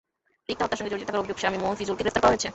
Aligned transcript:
রিক্তা 0.49 0.63
হত্যার 0.63 0.79
সঙ্গে 0.79 0.91
জড়িত 0.91 1.07
থাকার 1.07 1.21
অভিযোগ 1.23 1.37
স্বামী 1.41 1.57
মফিজুলকে 1.63 2.03
গ্রেপ্তার 2.03 2.21
করা 2.21 2.31
হয়েছে। 2.33 2.49